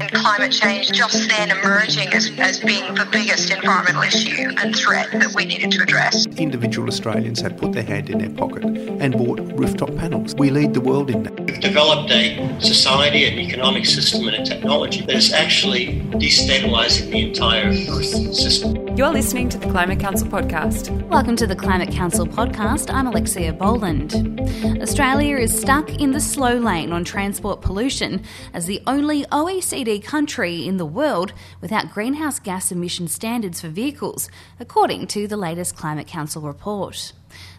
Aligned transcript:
And 0.00 0.10
climate 0.12 0.52
change 0.52 0.90
just 0.92 1.28
then 1.28 1.50
emerging 1.50 2.08
as, 2.14 2.30
as 2.38 2.58
being 2.60 2.94
the 2.94 3.06
biggest 3.12 3.50
environmental 3.50 4.02
issue 4.02 4.50
and 4.58 4.74
threat 4.74 5.10
that 5.12 5.34
we 5.34 5.44
needed 5.44 5.70
to 5.72 5.82
address. 5.82 6.26
Individual 6.38 6.88
Australians 6.88 7.40
had 7.40 7.58
put 7.58 7.72
their 7.72 7.82
hand 7.82 8.08
in 8.08 8.18
their 8.18 8.30
pocket 8.30 8.64
and 8.64 9.16
bought 9.16 9.40
rooftop 9.58 9.94
panels. 9.96 10.34
We 10.36 10.50
lead 10.50 10.74
the 10.74 10.80
world 10.80 11.10
in 11.10 11.22
that. 11.24 11.38
We've 11.40 11.60
developed 11.60 12.10
a 12.10 12.60
society, 12.60 13.26
an 13.26 13.38
economic 13.38 13.84
system, 13.84 14.26
and 14.26 14.36
a 14.36 14.44
technology 14.44 15.02
that 15.02 15.14
is 15.14 15.32
actually 15.32 16.00
destabilising 16.12 17.10
the 17.10 17.28
entire 17.28 17.68
Earth 17.68 18.34
system. 18.34 18.89
You're 18.96 19.12
listening 19.12 19.48
to 19.50 19.58
the 19.58 19.70
Climate 19.70 20.00
Council 20.00 20.26
podcast. 20.26 20.90
Welcome 21.08 21.36
to 21.36 21.46
the 21.46 21.54
Climate 21.54 21.92
Council 21.92 22.26
podcast. 22.26 22.92
I'm 22.92 23.06
Alexia 23.06 23.52
Boland. 23.52 24.40
Australia 24.82 25.36
is 25.36 25.58
stuck 25.58 25.88
in 26.00 26.10
the 26.10 26.20
slow 26.20 26.56
lane 26.58 26.92
on 26.92 27.04
transport 27.04 27.62
pollution 27.62 28.22
as 28.52 28.66
the 28.66 28.82
only 28.88 29.24
OECD 29.26 30.02
country 30.02 30.66
in 30.66 30.76
the 30.76 30.84
world 30.84 31.32
without 31.60 31.92
greenhouse 31.92 32.40
gas 32.40 32.72
emission 32.72 33.06
standards 33.06 33.60
for 33.60 33.68
vehicles, 33.68 34.28
according 34.58 35.06
to 35.06 35.28
the 35.28 35.36
latest 35.36 35.76
Climate 35.76 36.08
Council 36.08 36.42
report. 36.42 37.12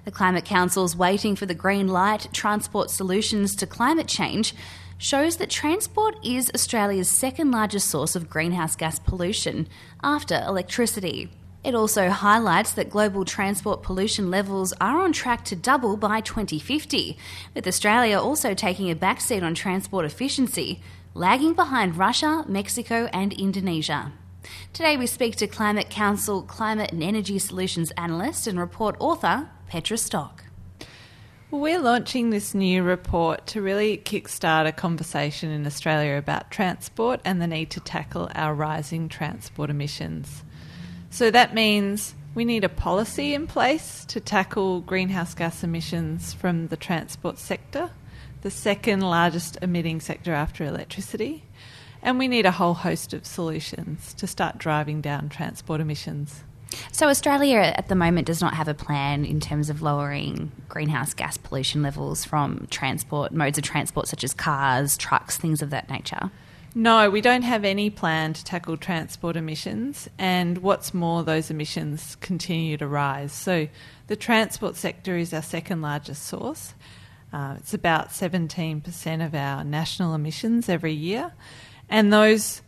The 0.03 0.11
Climate 0.11 0.45
Council's 0.45 0.97
waiting 0.97 1.37
for 1.37 1.45
the 1.45 1.55
green 1.55 1.87
light 1.87 2.27
transport 2.33 2.91
solutions 2.91 3.55
to 3.55 3.65
climate 3.65 4.07
change 4.07 4.53
shows 5.01 5.37
that 5.37 5.49
transport 5.49 6.15
is 6.23 6.51
Australia's 6.53 7.09
second 7.09 7.49
largest 7.49 7.89
source 7.89 8.15
of 8.15 8.29
greenhouse 8.29 8.75
gas 8.75 8.99
pollution 8.99 9.67
after 10.03 10.35
electricity. 10.47 11.27
It 11.63 11.73
also 11.73 12.09
highlights 12.09 12.73
that 12.73 12.91
global 12.91 13.25
transport 13.25 13.81
pollution 13.81 14.29
levels 14.29 14.73
are 14.79 15.01
on 15.01 15.11
track 15.11 15.43
to 15.45 15.55
double 15.55 15.97
by 15.97 16.21
2050, 16.21 17.17
with 17.55 17.67
Australia 17.67 18.19
also 18.19 18.53
taking 18.53 18.91
a 18.91 18.95
backseat 18.95 19.41
on 19.41 19.55
transport 19.55 20.05
efficiency, 20.05 20.81
lagging 21.15 21.55
behind 21.55 21.97
Russia, 21.97 22.45
Mexico, 22.47 23.09
and 23.11 23.33
Indonesia. 23.33 24.11
Today 24.71 24.97
we 24.97 25.07
speak 25.07 25.35
to 25.37 25.47
Climate 25.47 25.89
Council 25.89 26.43
Climate 26.43 26.91
and 26.91 27.01
Energy 27.01 27.39
Solutions 27.39 27.89
Analyst 27.97 28.45
and 28.45 28.59
report 28.59 28.95
author 28.99 29.49
Petra 29.67 29.97
Stock. 29.97 30.43
We're 31.51 31.81
launching 31.81 32.29
this 32.29 32.53
new 32.53 32.81
report 32.81 33.45
to 33.47 33.61
really 33.61 33.97
kickstart 33.97 34.67
a 34.67 34.71
conversation 34.71 35.51
in 35.51 35.67
Australia 35.67 36.15
about 36.15 36.49
transport 36.49 37.19
and 37.25 37.41
the 37.41 37.47
need 37.47 37.71
to 37.71 37.81
tackle 37.81 38.29
our 38.33 38.55
rising 38.55 39.09
transport 39.09 39.69
emissions. 39.69 40.45
So 41.09 41.29
that 41.29 41.53
means 41.53 42.15
we 42.33 42.45
need 42.45 42.63
a 42.63 42.69
policy 42.69 43.33
in 43.33 43.47
place 43.47 44.05
to 44.05 44.21
tackle 44.21 44.79
greenhouse 44.79 45.33
gas 45.33 45.61
emissions 45.61 46.31
from 46.31 46.69
the 46.69 46.77
transport 46.77 47.37
sector, 47.37 47.89
the 48.43 48.49
second 48.49 49.01
largest 49.01 49.57
emitting 49.61 49.99
sector 49.99 50.33
after 50.33 50.63
electricity. 50.63 51.43
And 52.01 52.17
we 52.17 52.29
need 52.29 52.45
a 52.45 52.51
whole 52.51 52.75
host 52.75 53.13
of 53.13 53.25
solutions 53.25 54.13
to 54.13 54.25
start 54.25 54.57
driving 54.57 55.01
down 55.01 55.27
transport 55.27 55.81
emissions. 55.81 56.45
So, 56.91 57.07
Australia 57.07 57.73
at 57.75 57.87
the 57.87 57.95
moment 57.95 58.27
does 58.27 58.41
not 58.41 58.53
have 58.53 58.67
a 58.67 58.73
plan 58.73 59.25
in 59.25 59.39
terms 59.39 59.69
of 59.69 59.81
lowering 59.81 60.51
greenhouse 60.69 61.13
gas 61.13 61.37
pollution 61.37 61.81
levels 61.81 62.23
from 62.25 62.67
transport, 62.69 63.31
modes 63.31 63.57
of 63.57 63.63
transport 63.63 64.07
such 64.07 64.23
as 64.23 64.33
cars, 64.33 64.97
trucks, 64.97 65.37
things 65.37 65.61
of 65.61 65.69
that 65.71 65.89
nature. 65.89 66.31
No, 66.73 67.09
we 67.09 67.19
don't 67.19 67.41
have 67.41 67.65
any 67.65 67.89
plan 67.89 68.31
to 68.31 68.45
tackle 68.45 68.77
transport 68.77 69.35
emissions, 69.35 70.09
and 70.17 70.59
what's 70.59 70.93
more, 70.93 71.21
those 71.21 71.51
emissions 71.51 72.15
continue 72.21 72.77
to 72.77 72.87
rise. 72.87 73.33
So, 73.33 73.67
the 74.07 74.15
transport 74.15 74.77
sector 74.77 75.17
is 75.17 75.33
our 75.33 75.41
second 75.41 75.81
largest 75.81 76.23
source. 76.23 76.73
Uh, 77.33 77.55
it's 77.57 77.73
about 77.73 78.09
17% 78.09 79.25
of 79.25 79.35
our 79.35 79.63
national 79.63 80.13
emissions 80.13 80.69
every 80.69 80.93
year, 80.93 81.33
and 81.89 82.11
those 82.13 82.61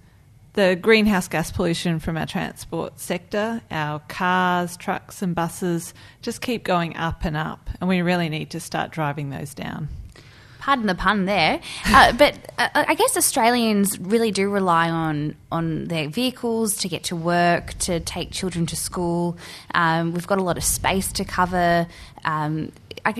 the 0.54 0.78
greenhouse 0.80 1.28
gas 1.28 1.52
pollution 1.52 2.00
from 2.00 2.16
our 2.16 2.26
transport 2.26 3.00
sector, 3.00 3.62
our 3.72 4.00
cars, 4.08 4.78
trucks, 4.78 5.22
and 5.22 5.34
buses 5.34 5.94
just 6.22 6.42
keep 6.42 6.64
going 6.64 6.96
up 6.96 7.26
and 7.26 7.36
up, 7.36 7.70
and 7.80 7.90
we 7.90 8.02
really 8.02 8.30
need 8.30 8.52
to 8.52 8.60
start 8.60 8.92
driving 8.92 9.30
those 9.30 9.54
down. 9.54 9.90
Pardon 10.60 10.86
the 10.86 10.96
pun 10.96 11.26
there, 11.26 11.60
uh, 11.88 12.14
but 12.18 12.36
uh, 12.58 12.70
I 12.74 12.96
guess 12.96 13.18
Australians 13.18 14.00
really 14.00 14.32
do 14.32 14.50
rely 14.50 14.90
on 14.90 15.36
on 15.52 15.86
their 15.86 16.08
vehicles 16.08 16.78
to 16.78 16.88
get 16.88 17.04
to 17.06 17.16
work, 17.16 17.74
to 17.80 18.00
take 18.00 18.32
children 18.32 18.66
to 18.68 18.76
school. 18.76 19.38
Um, 19.74 20.14
we've 20.14 20.28
got 20.28 20.38
a 20.38 20.44
lot 20.44 20.58
of 20.58 20.64
space 20.64 21.12
to 21.14 21.26
cover. 21.26 21.88
Um, 22.24 22.72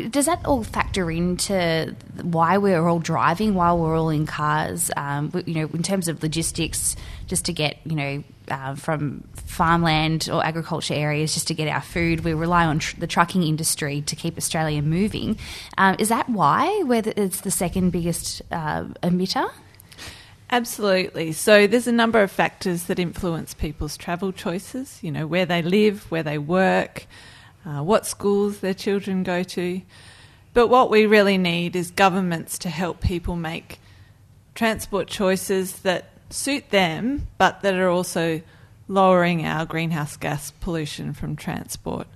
does 0.10 0.26
that 0.26 0.46
all 0.46 0.64
factor 0.64 1.10
into 1.12 1.96
why 2.22 2.58
we're 2.58 2.88
all 2.88 3.00
driving 3.00 3.54
while 3.54 3.78
we're 3.78 3.98
all 3.98 4.10
in 4.10 4.26
cars? 4.26 4.92
Um, 4.98 5.32
you 5.46 5.56
know, 5.56 5.70
in 5.74 5.84
terms 5.84 6.08
of 6.08 6.22
logistics, 6.24 6.96
just 7.28 7.46
to 7.46 7.54
get 7.54 7.78
you 7.86 7.96
know 7.96 8.24
uh, 8.50 8.76
from 8.76 9.24
farmland 9.36 10.30
or 10.32 10.44
agriculture 10.46 10.94
areas 10.94 11.34
just 11.34 11.48
to 11.48 11.54
get 11.54 11.68
our 11.68 11.82
food. 11.82 12.22
We 12.22 12.34
rely 12.34 12.66
on 12.66 12.80
tr- 12.80 13.00
the 13.00 13.08
trucking 13.08 13.44
industry 13.44 14.02
to 14.02 14.16
keep 14.16 14.38
Australia 14.38 14.82
moving. 14.82 15.38
Um, 15.78 15.96
is 16.00 16.10
that 16.10 16.30
why 16.30 16.84
it's 16.88 17.42
the 17.42 17.52
second 17.52 17.92
biggest 17.92 18.42
uh, 18.52 18.86
emitter? 19.02 19.50
Absolutely. 20.50 21.32
So 21.32 21.66
there's 21.66 21.88
a 21.88 21.92
number 21.92 22.22
of 22.22 22.32
factors 22.32 22.84
that 22.84 23.00
influence 23.00 23.54
people's 23.54 23.98
travel 23.98 24.32
choices. 24.32 25.00
You 25.02 25.12
know, 25.12 25.26
where 25.26 25.46
they 25.46 25.62
live, 25.62 26.10
where 26.12 26.24
they 26.24 26.38
work, 26.38 27.08
uh, 27.66 27.82
what 27.82 28.06
schools 28.06 28.60
their 28.60 28.74
children 28.74 29.24
go 29.24 29.44
to. 29.44 29.82
But 30.54 30.68
what 30.68 30.90
we 30.90 31.06
really 31.06 31.38
need 31.38 31.76
is 31.76 31.92
governments 31.92 32.58
to 32.60 32.70
help 32.70 33.02
people 33.02 33.36
make 33.36 33.80
transport 34.56 35.08
choices 35.08 35.74
that 35.80 36.10
suit 36.30 36.70
them, 36.70 37.28
but 37.38 37.62
that 37.62 37.74
are 37.74 37.90
also 37.90 38.42
lowering 38.88 39.46
our 39.46 39.66
greenhouse 39.66 40.18
gas 40.18 40.52
pollution 40.52 41.14
from 41.14 41.36
transport. 41.36 42.08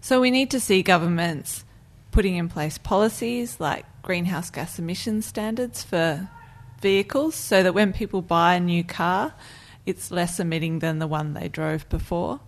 So 0.00 0.20
we 0.20 0.30
need 0.30 0.50
to 0.50 0.60
see 0.60 0.82
governments 0.82 1.64
putting 2.10 2.36
in 2.36 2.48
place 2.48 2.78
policies 2.78 3.60
like 3.60 3.84
greenhouse 4.02 4.50
gas 4.50 4.78
emission 4.78 5.22
standards 5.22 5.82
for 5.82 6.28
vehicles 6.80 7.34
so 7.34 7.62
that 7.62 7.74
when 7.74 7.92
people 7.92 8.22
buy 8.22 8.54
a 8.54 8.60
new 8.60 8.84
car, 8.84 9.34
it's 9.86 10.10
less 10.10 10.38
emitting 10.38 10.80
than 10.80 10.98
the 10.98 11.06
one 11.06 11.34
they 11.34 11.48
drove 11.48 11.88
before. 11.88 12.40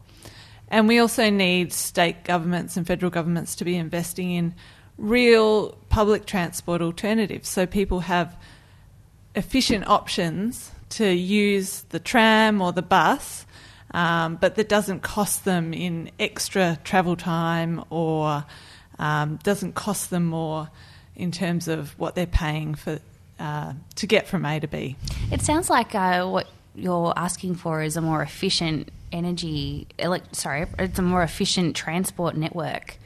And 0.70 0.86
we 0.86 0.98
also 0.98 1.30
need 1.30 1.72
state 1.72 2.24
governments 2.24 2.76
and 2.76 2.86
federal 2.86 3.10
governments 3.10 3.56
to 3.56 3.64
be 3.64 3.76
investing 3.76 4.30
in 4.30 4.54
real 4.96 5.72
public 5.88 6.26
transport 6.26 6.82
alternatives 6.82 7.48
so 7.48 7.66
people 7.66 8.00
have 8.00 8.36
efficient 9.34 9.86
options 9.88 10.70
to 10.90 11.12
use 11.12 11.82
the 11.88 11.98
tram 11.98 12.60
or 12.60 12.72
the 12.72 12.82
bus, 12.82 13.46
um, 13.92 14.36
but 14.36 14.56
that 14.56 14.68
doesn't 14.68 15.00
cost 15.00 15.44
them 15.44 15.72
in 15.72 16.10
extra 16.18 16.78
travel 16.84 17.16
time 17.16 17.82
or 17.90 18.44
um, 18.98 19.38
doesn't 19.42 19.74
cost 19.74 20.10
them 20.10 20.26
more 20.26 20.68
in 21.16 21.32
terms 21.32 21.68
of 21.68 21.98
what 21.98 22.14
they're 22.14 22.26
paying 22.26 22.74
for 22.74 22.98
uh, 23.38 23.72
to 23.94 24.06
get 24.06 24.26
from 24.28 24.44
A 24.44 24.60
to 24.60 24.68
B. 24.68 24.96
It 25.32 25.40
sounds 25.40 25.70
like 25.70 25.94
uh, 25.94 26.26
what 26.26 26.46
you're 26.74 27.12
asking 27.16 27.54
for 27.54 27.82
is 27.82 27.96
a 27.96 28.00
more 28.00 28.22
efficient 28.22 28.90
energy, 29.12 29.86
sorry, 30.32 30.66
it's 30.78 30.98
a 30.98 31.02
more 31.02 31.22
efficient 31.22 31.76
transport 31.76 32.36
network 32.36 32.96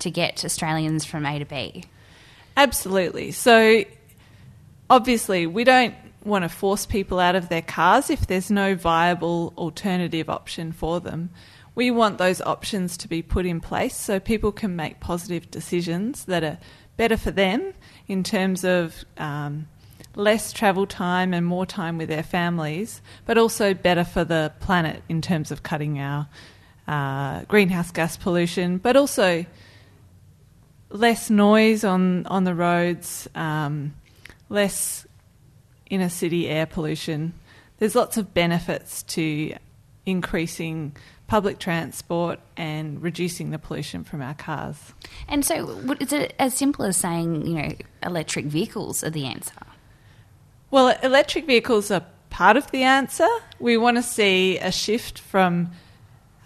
to 0.00 0.10
get 0.10 0.44
Australians 0.44 1.04
from 1.04 1.24
A 1.26 1.38
to 1.38 1.44
B. 1.44 1.84
Absolutely. 2.56 3.32
So 3.32 3.84
obviously, 4.90 5.46
we 5.46 5.64
don't 5.64 5.94
want 6.24 6.42
to 6.44 6.48
force 6.48 6.86
people 6.86 7.18
out 7.18 7.34
of 7.34 7.48
their 7.48 7.62
cars 7.62 8.10
if 8.10 8.26
there's 8.26 8.50
no 8.50 8.74
viable 8.74 9.52
alternative 9.56 10.28
option 10.28 10.72
for 10.72 11.00
them. 11.00 11.30
We 11.74 11.90
want 11.90 12.18
those 12.18 12.40
options 12.40 12.96
to 12.98 13.08
be 13.08 13.22
put 13.22 13.46
in 13.46 13.60
place 13.60 13.96
so 13.96 14.20
people 14.20 14.52
can 14.52 14.76
make 14.76 15.00
positive 15.00 15.50
decisions 15.50 16.26
that 16.26 16.44
are 16.44 16.58
better 16.96 17.16
for 17.16 17.30
them 17.30 17.72
in 18.06 18.22
terms 18.22 18.64
of 18.64 19.04
um, 19.16 19.66
less 20.14 20.52
travel 20.52 20.86
time 20.86 21.32
and 21.32 21.46
more 21.46 21.66
time 21.66 21.98
with 21.98 22.08
their 22.08 22.22
families, 22.22 23.00
but 23.26 23.38
also 23.38 23.74
better 23.74 24.04
for 24.04 24.24
the 24.24 24.52
planet 24.60 25.02
in 25.08 25.22
terms 25.22 25.50
of 25.50 25.62
cutting 25.62 25.98
our 25.98 26.28
uh, 26.86 27.42
greenhouse 27.44 27.90
gas 27.90 28.16
pollution, 28.16 28.78
but 28.78 28.96
also 28.96 29.46
less 30.90 31.30
noise 31.30 31.84
on, 31.84 32.26
on 32.26 32.44
the 32.44 32.54
roads, 32.54 33.28
um, 33.34 33.94
less 34.48 35.06
inner 35.88 36.08
city 36.08 36.48
air 36.48 36.66
pollution. 36.66 37.32
There's 37.78 37.94
lots 37.94 38.16
of 38.16 38.34
benefits 38.34 39.02
to 39.04 39.54
increasing 40.04 40.94
public 41.26 41.58
transport 41.58 42.38
and 42.56 43.02
reducing 43.02 43.50
the 43.50 43.58
pollution 43.58 44.04
from 44.04 44.20
our 44.20 44.34
cars. 44.34 44.92
And 45.28 45.44
so, 45.44 45.80
is 45.98 46.12
it 46.12 46.34
as 46.38 46.54
simple 46.54 46.84
as 46.84 46.96
saying, 46.96 47.46
you 47.46 47.54
know, 47.54 47.72
electric 48.02 48.46
vehicles 48.46 49.02
are 49.02 49.10
the 49.10 49.24
answer? 49.24 49.54
Well, 50.72 50.96
electric 51.02 51.44
vehicles 51.44 51.90
are 51.90 52.02
part 52.30 52.56
of 52.56 52.70
the 52.70 52.82
answer. 52.82 53.28
We 53.60 53.76
want 53.76 53.98
to 53.98 54.02
see 54.02 54.56
a 54.56 54.72
shift 54.72 55.18
from 55.18 55.70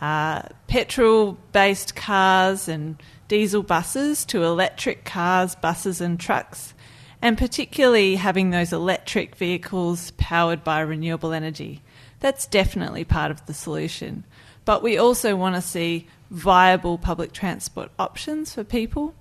uh, 0.01 0.43
petrol 0.67 1.39
based 1.53 1.95
cars 1.95 2.67
and 2.67 3.01
diesel 3.29 3.63
buses 3.63 4.25
to 4.25 4.43
electric 4.43 5.05
cars, 5.05 5.55
buses, 5.55 6.01
and 6.01 6.19
trucks. 6.19 6.75
and 7.23 7.39
particularly 7.39 8.17
having 8.17 8.51
those 8.51 8.73
electric 8.73 9.37
vehicles 9.37 10.11
powered 10.19 10.65
by 10.65 10.81
renewable 10.81 11.33
energy. 11.33 11.81
That's 12.19 12.49
definitely 12.49 13.05
part 13.05 13.31
of 13.31 13.47
the 13.47 13.55
solution. 13.55 14.25
But 14.65 14.83
we 14.83 14.99
also 14.99 15.37
want 15.37 15.55
to 15.55 15.63
see 15.63 16.09
viable 16.33 16.99
public 16.99 17.33
transport 17.33 17.93
options 17.97 18.53
for 18.53 18.65
people 18.65 19.15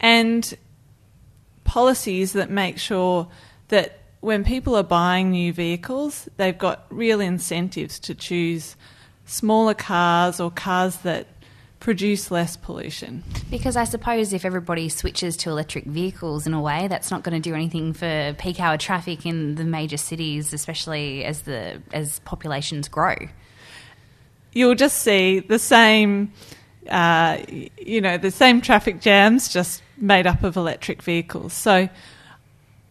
and 0.00 0.56
policies 1.64 2.32
that 2.32 2.48
make 2.48 2.78
sure 2.78 3.28
that 3.68 3.99
when 4.20 4.44
people 4.44 4.76
are 4.76 4.82
buying 4.82 5.30
new 5.30 5.52
vehicles, 5.52 6.28
they've 6.36 6.56
got 6.56 6.86
real 6.90 7.20
incentives 7.20 7.98
to 8.00 8.14
choose 8.14 8.76
smaller 9.24 9.74
cars 9.74 10.40
or 10.40 10.50
cars 10.50 10.98
that 10.98 11.26
produce 11.78 12.30
less 12.30 12.58
pollution. 12.58 13.24
Because 13.50 13.74
I 13.74 13.84
suppose 13.84 14.34
if 14.34 14.44
everybody 14.44 14.90
switches 14.90 15.36
to 15.38 15.50
electric 15.50 15.84
vehicles 15.84 16.46
in 16.46 16.52
a 16.52 16.60
way, 16.60 16.88
that's 16.88 17.10
not 17.10 17.22
going 17.22 17.40
to 17.40 17.48
do 17.48 17.54
anything 17.54 17.94
for 17.94 18.34
peak 18.38 18.60
hour 18.60 18.76
traffic 18.76 19.24
in 19.24 19.54
the 19.54 19.64
major 19.64 19.96
cities, 19.96 20.52
especially 20.52 21.24
as 21.24 21.42
the 21.42 21.80
as 21.92 22.18
populations 22.20 22.88
grow. 22.88 23.16
You'll 24.52 24.74
just 24.74 24.98
see 24.98 25.40
the 25.40 25.58
same, 25.58 26.32
uh, 26.90 27.38
you 27.78 28.00
know, 28.02 28.18
the 28.18 28.30
same 28.30 28.60
traffic 28.60 29.00
jams, 29.00 29.48
just 29.48 29.82
made 29.96 30.26
up 30.26 30.42
of 30.42 30.56
electric 30.56 31.02
vehicles. 31.02 31.54
So. 31.54 31.88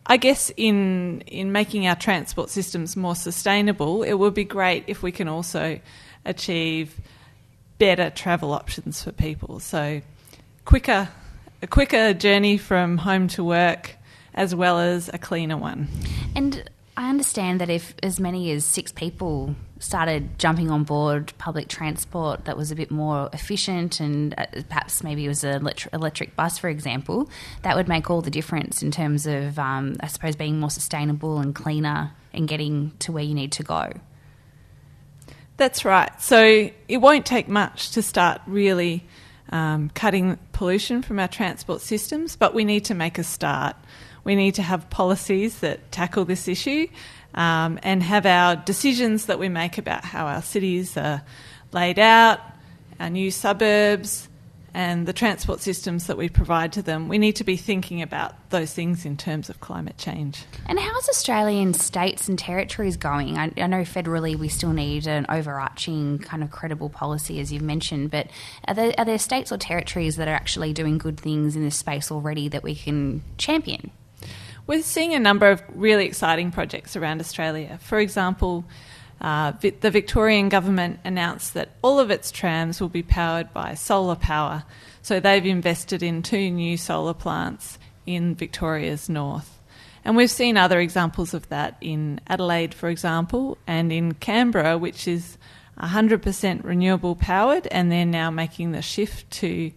I 0.10 0.18
guess 0.18 0.52
in 0.58 1.22
in 1.28 1.52
making 1.52 1.88
our 1.88 1.96
transport 1.96 2.50
systems 2.50 2.98
more 2.98 3.16
sustainable, 3.16 4.02
it 4.02 4.14
would 4.14 4.34
be 4.34 4.44
great 4.44 4.86
if 4.88 5.04
we 5.04 5.12
can 5.12 5.28
also 5.28 5.80
achieve 6.26 7.00
better 7.78 8.10
travel 8.10 8.52
options 8.52 9.04
for 9.04 9.12
people. 9.12 9.60
So 9.60 10.02
quicker 10.66 11.10
a 11.62 11.68
quicker 11.68 12.14
journey 12.14 12.58
from 12.58 12.98
home 12.98 13.28
to 13.30 13.44
work 13.44 13.96
as 14.34 14.56
well 14.56 14.80
as 14.80 15.10
a 15.14 15.18
cleaner 15.18 15.58
one. 15.58 15.88
And 16.36 16.70
I 17.00 17.08
understand 17.08 17.62
that 17.62 17.70
if 17.70 17.96
as 18.04 18.20
many 18.20 18.52
as 18.52 18.66
six 18.66 18.92
people 18.92 19.56
started 19.80 20.38
jumping 20.38 20.70
on 20.70 20.84
board 20.84 21.32
public 21.38 21.70
transport 21.70 22.44
that 22.44 22.58
was 22.58 22.72
a 22.72 22.76
bit 22.76 22.92
more 22.92 23.30
efficient 23.32 24.02
and 24.02 24.36
uh, 24.38 24.46
perhaps 24.68 25.02
maybe 25.02 25.24
it 25.24 25.30
was 25.30 25.46
an 25.46 25.62
electric, 25.62 25.94
electric 25.94 26.36
bus, 26.36 26.58
for 26.58 26.68
example, 26.68 27.30
that 27.62 27.78
would 27.78 27.88
make 27.88 28.10
all 28.10 28.20
the 28.20 28.30
difference 28.30 28.84
in 28.84 28.92
terms 28.92 29.26
of, 29.26 29.58
um, 29.58 29.96
I 30.02 30.08
suppose, 30.08 30.36
being 30.36 30.60
more 30.60 30.70
sustainable 30.70 31.40
and 31.40 31.56
cleaner 31.56 32.12
and 32.34 32.50
getting 32.50 32.92
to 33.00 33.14
where 33.14 33.24
you 33.24 33.34
need 33.34 33.54
to 33.54 33.64
go. 33.64 33.94
That's 35.56 35.86
right. 35.86 36.12
So 36.22 36.70
it 36.90 36.98
won't 36.98 37.26
take 37.26 37.48
much 37.48 37.92
to 37.92 38.02
start 38.02 38.42
really 38.46 39.08
um, 39.54 39.90
cutting 39.92 40.38
pollution 40.52 41.02
from 41.02 41.18
our 41.20 41.30
transport 41.30 41.80
systems, 41.80 42.36
but 42.36 42.54
we 42.54 42.66
need 42.66 42.84
to 42.86 42.94
make 42.94 43.18
a 43.18 43.24
start. 43.24 43.78
We 44.30 44.36
need 44.36 44.54
to 44.56 44.62
have 44.62 44.92
policies 44.92 45.62
that 45.62 45.92
tackle 45.92 46.24
this 46.24 46.48
issue 46.48 46.88
um, 47.34 47.80
and 47.82 48.04
have 48.04 48.28
our 48.28 48.56
decisions 48.56 49.26
that 49.26 49.40
we 49.40 49.50
make 49.50 49.80
about 49.80 50.06
how 50.06 50.28
our 50.28 50.44
cities 50.44 50.96
are 50.98 51.24
laid 51.72 51.98
out, 51.98 52.40
our 53.00 53.10
new 53.10 53.32
suburbs, 53.32 54.30
and 54.72 55.08
the 55.08 55.14
transport 55.14 55.62
systems 55.62 56.06
that 56.06 56.16
we 56.16 56.30
provide 56.30 56.74
to 56.74 56.84
them. 56.84 57.08
We 57.08 57.18
need 57.18 57.38
to 57.38 57.44
be 57.44 57.58
thinking 57.58 58.04
about 58.04 58.52
those 58.52 58.72
things 58.72 59.04
in 59.04 59.18
terms 59.18 59.50
of 59.50 59.62
climate 59.62 59.98
change. 59.98 60.44
And 60.68 60.80
how's 60.80 61.10
Australian 61.10 61.74
states 61.74 62.30
and 62.30 62.38
territories 62.38 62.98
going? 62.98 63.36
I, 63.36 63.52
I, 63.58 63.66
know 63.66 63.82
federally 63.82 64.36
we 64.36 64.48
still 64.48 64.74
need 64.74 65.08
an 65.08 65.26
overarching 65.28 66.20
kind 66.20 66.44
of 66.44 66.52
credible 66.52 66.90
policy, 66.90 67.40
as 67.40 67.52
you've 67.52 67.64
mentioned, 67.64 68.12
but 68.12 68.28
are 68.68 68.76
there, 68.76 68.94
are 68.96 69.06
there 69.06 69.18
states 69.18 69.52
or 69.52 69.58
territories 69.58 70.18
that 70.18 70.28
are 70.28 70.36
actually 70.36 70.72
doing 70.72 71.00
good 71.00 71.20
things 71.20 71.56
in 71.56 71.64
this 71.64 71.78
space 71.78 72.12
already 72.12 72.48
that 72.48 72.62
we 72.62 72.76
can 72.76 73.24
champion? 73.40 73.90
We're 74.70 74.84
seeing 74.84 75.16
a 75.16 75.20
number 75.20 75.50
of 75.50 75.64
really 75.74 76.06
exciting 76.06 76.52
projects 76.52 76.96
around 76.96 77.22
Australia. 77.22 77.80
For 77.82 77.98
example, 77.98 78.66
uh, 79.20 79.54
the 79.54 79.90
Victorian 79.90 80.48
government 80.48 81.00
announced 81.04 81.56
that 81.56 81.70
all 81.82 82.00
of 82.00 82.12
its 82.12 82.30
trams 82.30 82.80
will 82.80 82.88
be 82.88 83.02
powered 83.02 83.52
by 83.52 83.74
solar 83.74 84.14
power. 84.14 84.66
So 85.02 85.20
they've 85.20 85.44
invested 85.44 86.04
in 86.04 86.22
two 86.22 86.52
new 86.52 86.78
solar 86.78 87.16
plants 87.16 87.80
in 88.06 88.36
Victoria's 88.36 89.10
north. 89.10 89.58
And 90.06 90.16
we've 90.16 90.30
seen 90.30 90.56
other 90.56 90.80
examples 90.80 91.34
of 91.34 91.50
that 91.50 91.76
in 91.82 92.22
Adelaide, 92.28 92.76
for 92.76 92.90
example, 92.90 93.58
and 93.66 93.92
in 93.92 94.14
Canberra, 94.14 94.78
which 94.78 95.08
is 95.08 95.40
100% 95.80 96.64
renewable 96.64 97.16
powered, 97.16 97.66
and 97.72 97.92
they're 97.92 98.06
now 98.06 98.30
making 98.30 98.74
the 98.74 98.84
shift 98.84 99.32
to 99.32 99.72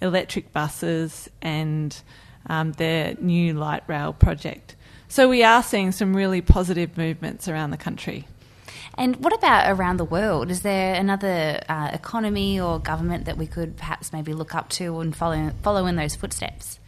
electric 0.00 0.50
buses 0.50 1.28
and 1.42 2.00
um, 2.46 2.72
their 2.72 3.14
new 3.20 3.54
light 3.54 3.82
rail 3.86 4.12
project. 4.12 4.76
So 5.08 5.28
we 5.28 5.42
are 5.42 5.62
seeing 5.62 5.92
some 5.92 6.14
really 6.14 6.40
positive 6.40 6.96
movements 6.96 7.48
around 7.48 7.70
the 7.70 7.76
country. 7.76 8.26
And 8.96 9.16
what 9.16 9.32
about 9.32 9.70
around 9.70 9.96
the 9.96 10.04
world? 10.04 10.50
Is 10.50 10.62
there 10.62 10.94
another 10.94 11.60
uh, 11.68 11.90
economy 11.92 12.60
or 12.60 12.78
government 12.78 13.24
that 13.24 13.36
we 13.36 13.46
could 13.46 13.76
perhaps 13.76 14.12
maybe 14.12 14.34
look 14.34 14.54
up 14.54 14.68
to 14.70 15.00
and 15.00 15.14
follow, 15.14 15.52
follow 15.62 15.86
in 15.86 15.96
those 15.96 16.14
footsteps? 16.14 16.78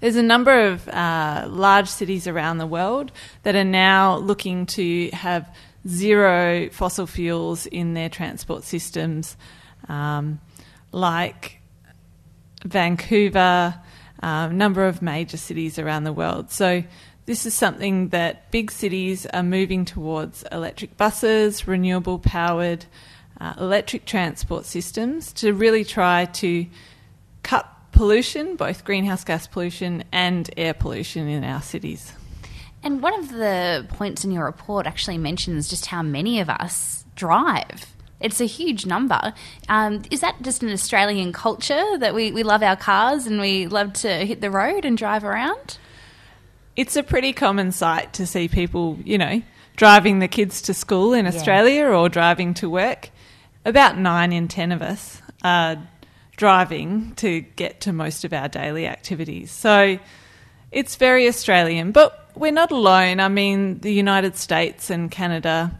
There's 0.00 0.16
a 0.16 0.22
number 0.22 0.66
of 0.66 0.88
uh, 0.88 1.46
large 1.48 1.88
cities 1.88 2.26
around 2.26 2.58
the 2.58 2.66
world 2.66 3.12
that 3.42 3.56
are 3.56 3.64
now 3.64 4.16
looking 4.18 4.66
to 4.66 5.10
have 5.10 5.54
zero 5.86 6.68
fossil 6.70 7.06
fuels 7.06 7.66
in 7.66 7.94
their 7.94 8.08
transport 8.08 8.64
systems, 8.64 9.36
um, 9.88 10.40
like 10.92 11.60
Vancouver, 12.64 13.74
um, 14.20 14.56
number 14.56 14.86
of 14.86 15.02
major 15.02 15.36
cities 15.36 15.78
around 15.78 16.04
the 16.04 16.12
world. 16.12 16.50
So 16.50 16.84
this 17.26 17.44
is 17.44 17.54
something 17.54 18.08
that 18.08 18.50
big 18.50 18.70
cities 18.70 19.26
are 19.26 19.42
moving 19.42 19.84
towards 19.84 20.44
electric 20.50 20.96
buses, 20.96 21.68
renewable 21.68 22.18
powered 22.18 22.86
uh, 23.40 23.54
electric 23.58 24.04
transport 24.04 24.64
systems 24.64 25.32
to 25.34 25.52
really 25.52 25.84
try 25.84 26.24
to 26.24 26.66
cut 27.42 27.70
pollution, 27.92 28.56
both 28.56 28.84
greenhouse 28.84 29.24
gas 29.24 29.46
pollution 29.46 30.04
and 30.12 30.50
air 30.56 30.74
pollution 30.74 31.28
in 31.28 31.44
our 31.44 31.62
cities. 31.62 32.12
And 32.82 33.02
one 33.02 33.18
of 33.18 33.30
the 33.30 33.86
points 33.90 34.24
in 34.24 34.30
your 34.30 34.44
report 34.44 34.86
actually 34.86 35.18
mentions 35.18 35.68
just 35.68 35.86
how 35.86 36.02
many 36.02 36.40
of 36.40 36.48
us 36.48 37.04
drive. 37.14 37.94
It's 38.20 38.40
a 38.40 38.46
huge 38.46 38.84
number. 38.84 39.32
Um, 39.68 40.02
is 40.10 40.20
that 40.20 40.42
just 40.42 40.62
an 40.62 40.70
Australian 40.70 41.32
culture 41.32 41.98
that 41.98 42.14
we, 42.14 42.32
we 42.32 42.42
love 42.42 42.62
our 42.62 42.76
cars 42.76 43.26
and 43.26 43.40
we 43.40 43.66
love 43.66 43.92
to 43.94 44.26
hit 44.26 44.40
the 44.40 44.50
road 44.50 44.84
and 44.84 44.98
drive 44.98 45.24
around? 45.24 45.78
It's 46.74 46.96
a 46.96 47.02
pretty 47.02 47.32
common 47.32 47.72
sight 47.72 48.12
to 48.14 48.26
see 48.26 48.48
people, 48.48 48.98
you 49.04 49.18
know, 49.18 49.42
driving 49.76 50.18
the 50.18 50.28
kids 50.28 50.62
to 50.62 50.74
school 50.74 51.12
in 51.12 51.26
Australia 51.26 51.82
yeah. 51.82 51.96
or 51.96 52.08
driving 52.08 52.54
to 52.54 52.68
work. 52.68 53.10
About 53.64 53.98
nine 53.98 54.32
in 54.32 54.48
ten 54.48 54.72
of 54.72 54.82
us 54.82 55.22
are 55.42 55.76
driving 56.36 57.14
to 57.16 57.40
get 57.40 57.80
to 57.82 57.92
most 57.92 58.24
of 58.24 58.32
our 58.32 58.48
daily 58.48 58.86
activities. 58.86 59.50
So 59.50 59.98
it's 60.70 60.96
very 60.96 61.26
Australian, 61.28 61.92
but 61.92 62.30
we're 62.34 62.52
not 62.52 62.70
alone. 62.70 63.20
I 63.20 63.28
mean, 63.28 63.80
the 63.80 63.92
United 63.92 64.36
States 64.36 64.90
and 64.90 65.10
Canada 65.10 65.78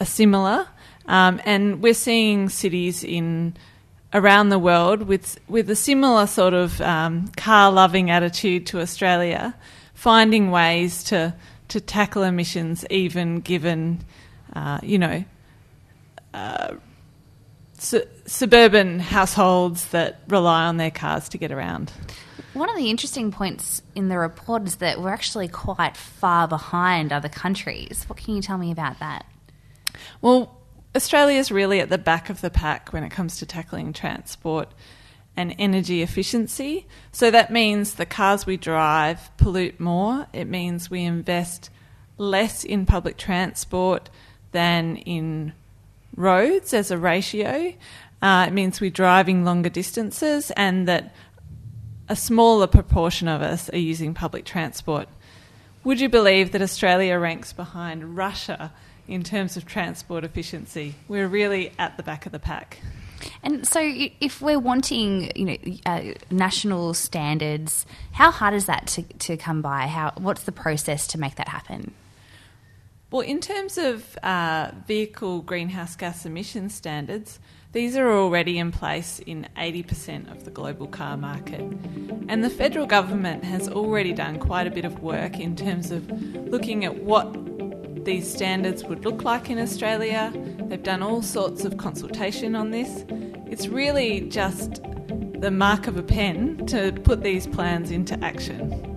are 0.00 0.06
similar. 0.06 0.66
Um, 1.08 1.40
and 1.44 1.82
we're 1.82 1.94
seeing 1.94 2.48
cities 2.48 3.04
in 3.04 3.56
around 4.12 4.48
the 4.48 4.58
world 4.58 5.02
with 5.02 5.38
with 5.48 5.68
a 5.70 5.76
similar 5.76 6.26
sort 6.26 6.54
of 6.54 6.80
um, 6.80 7.28
car 7.36 7.70
loving 7.70 8.10
attitude 8.10 8.66
to 8.68 8.80
Australia, 8.80 9.54
finding 9.94 10.50
ways 10.50 11.04
to 11.04 11.34
to 11.68 11.80
tackle 11.80 12.22
emissions, 12.22 12.84
even 12.90 13.40
given 13.40 14.04
uh, 14.54 14.78
you 14.82 14.98
know. 14.98 15.24
Uh, 16.34 16.76
su- 17.78 18.06
suburban 18.26 18.98
households 18.98 19.86
that 19.88 20.20
rely 20.28 20.64
on 20.64 20.76
their 20.76 20.90
cars 20.90 21.28
to 21.30 21.38
get 21.38 21.52
around. 21.52 21.92
One 22.54 22.70
of 22.70 22.76
the 22.76 22.90
interesting 22.90 23.32
points 23.32 23.82
in 23.94 24.08
the 24.08 24.18
report 24.18 24.64
is 24.64 24.76
that 24.76 25.00
we're 25.00 25.10
actually 25.10 25.48
quite 25.48 25.96
far 25.96 26.48
behind 26.48 27.12
other 27.12 27.28
countries. 27.28 28.04
What 28.06 28.18
can 28.18 28.34
you 28.34 28.42
tell 28.42 28.58
me 28.58 28.72
about 28.72 28.98
that? 29.00 29.26
Well, 30.22 30.56
Australia 30.96 31.38
is 31.38 31.52
really 31.52 31.80
at 31.80 31.90
the 31.90 31.98
back 31.98 32.30
of 32.30 32.40
the 32.40 32.50
pack 32.50 32.92
when 32.92 33.04
it 33.04 33.10
comes 33.10 33.36
to 33.38 33.46
tackling 33.46 33.92
transport 33.92 34.72
and 35.36 35.54
energy 35.58 36.00
efficiency. 36.00 36.86
So 37.12 37.30
that 37.30 37.52
means 37.52 37.94
the 37.94 38.06
cars 38.06 38.46
we 38.46 38.56
drive 38.56 39.30
pollute 39.36 39.78
more. 39.78 40.26
It 40.32 40.46
means 40.46 40.90
we 40.90 41.02
invest 41.02 41.68
less 42.16 42.64
in 42.64 42.86
public 42.86 43.18
transport 43.18 44.08
than 44.52 44.96
in 44.96 45.52
roads 46.16 46.72
as 46.72 46.90
a 46.90 46.96
ratio. 46.96 47.74
Uh, 48.22 48.46
it 48.48 48.54
means 48.54 48.80
we're 48.80 48.88
driving 48.88 49.44
longer 49.44 49.68
distances 49.68 50.50
and 50.52 50.88
that 50.88 51.14
a 52.08 52.16
smaller 52.16 52.66
proportion 52.66 53.28
of 53.28 53.42
us 53.42 53.68
are 53.68 53.78
using 53.78 54.14
public 54.14 54.46
transport. 54.46 55.08
Would 55.84 56.00
you 56.00 56.08
believe 56.08 56.52
that 56.52 56.62
Australia 56.62 57.18
ranks 57.18 57.52
behind 57.52 58.16
Russia 58.16 58.72
in 59.08 59.22
terms 59.22 59.56
of 59.56 59.66
transport 59.66 60.24
efficiency? 60.24 60.94
We're 61.08 61.28
really 61.28 61.72
at 61.78 61.96
the 61.96 62.02
back 62.02 62.26
of 62.26 62.32
the 62.32 62.38
pack. 62.38 62.78
And 63.42 63.66
so, 63.66 63.80
if 63.82 64.42
we're 64.42 64.58
wanting, 64.58 65.32
you 65.34 65.44
know, 65.44 65.56
uh, 65.86 66.02
national 66.30 66.94
standards, 66.94 67.86
how 68.12 68.30
hard 68.30 68.54
is 68.54 68.66
that 68.66 68.86
to, 68.88 69.02
to 69.02 69.36
come 69.36 69.62
by? 69.62 69.86
How 69.86 70.12
what's 70.18 70.42
the 70.42 70.52
process 70.52 71.06
to 71.08 71.18
make 71.18 71.36
that 71.36 71.48
happen? 71.48 71.94
Well, 73.10 73.22
in 73.22 73.40
terms 73.40 73.78
of 73.78 74.18
uh, 74.22 74.72
vehicle 74.86 75.40
greenhouse 75.40 75.96
gas 75.96 76.26
emission 76.26 76.68
standards, 76.68 77.38
these 77.72 77.96
are 77.96 78.10
already 78.10 78.58
in 78.58 78.72
place 78.72 79.20
in 79.20 79.46
80% 79.56 80.30
of 80.32 80.44
the 80.44 80.50
global 80.50 80.86
car 80.86 81.16
market. 81.16 81.60
And 82.28 82.42
the 82.42 82.50
federal 82.50 82.86
government 82.86 83.44
has 83.44 83.68
already 83.68 84.12
done 84.12 84.38
quite 84.38 84.66
a 84.66 84.70
bit 84.70 84.84
of 84.84 85.02
work 85.02 85.38
in 85.38 85.54
terms 85.54 85.90
of 85.90 86.10
looking 86.48 86.84
at 86.84 87.04
what 87.04 87.32
these 88.06 88.32
standards 88.32 88.84
would 88.84 89.04
look 89.04 89.24
like 89.24 89.50
in 89.50 89.58
Australia. 89.58 90.32
They've 90.68 90.82
done 90.82 91.02
all 91.02 91.22
sorts 91.22 91.64
of 91.64 91.76
consultation 91.76 92.54
on 92.54 92.70
this. 92.70 93.04
It's 93.50 93.66
really 93.66 94.20
just 94.20 94.80
the 95.40 95.50
mark 95.50 95.88
of 95.88 95.96
a 95.96 96.02
pen 96.02 96.64
to 96.68 96.92
put 96.92 97.22
these 97.22 97.46
plans 97.48 97.90
into 97.90 98.18
action. 98.24 98.95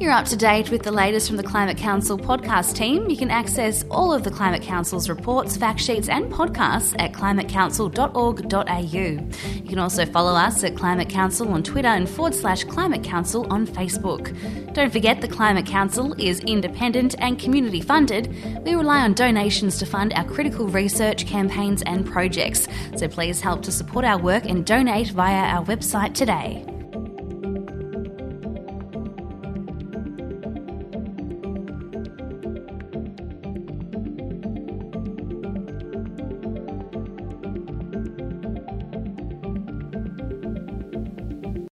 You're 0.00 0.12
up 0.12 0.24
to 0.28 0.36
date 0.36 0.70
with 0.70 0.82
the 0.82 0.90
latest 0.90 1.28
from 1.28 1.36
the 1.36 1.42
Climate 1.42 1.76
Council 1.76 2.16
podcast 2.16 2.74
team. 2.74 3.10
You 3.10 3.18
can 3.18 3.30
access 3.30 3.84
all 3.90 4.14
of 4.14 4.24
the 4.24 4.30
Climate 4.30 4.62
Council's 4.62 5.10
reports, 5.10 5.58
fact 5.58 5.78
sheets, 5.78 6.08
and 6.08 6.32
podcasts 6.32 6.96
at 6.98 7.12
climatecouncil.org.au. 7.12 9.58
You 9.58 9.68
can 9.68 9.78
also 9.78 10.06
follow 10.06 10.32
us 10.32 10.64
at 10.64 10.74
Climate 10.74 11.10
Council 11.10 11.52
on 11.52 11.62
Twitter 11.62 11.88
and 11.88 12.08
forward 12.08 12.34
slash 12.34 12.64
Climate 12.64 13.04
Council 13.04 13.46
on 13.52 13.66
Facebook. 13.66 14.34
Don't 14.72 14.90
forget 14.90 15.20
the 15.20 15.28
Climate 15.28 15.66
Council 15.66 16.14
is 16.14 16.40
independent 16.40 17.14
and 17.18 17.38
community 17.38 17.82
funded. 17.82 18.34
We 18.64 18.76
rely 18.76 19.02
on 19.02 19.12
donations 19.12 19.78
to 19.80 19.86
fund 19.86 20.14
our 20.14 20.24
critical 20.24 20.66
research, 20.66 21.26
campaigns, 21.26 21.82
and 21.82 22.06
projects. 22.06 22.68
So 22.96 23.06
please 23.06 23.42
help 23.42 23.60
to 23.64 23.70
support 23.70 24.06
our 24.06 24.18
work 24.18 24.46
and 24.46 24.64
donate 24.64 25.08
via 25.08 25.44
our 25.44 25.62
website 25.66 26.14
today. 26.14 26.64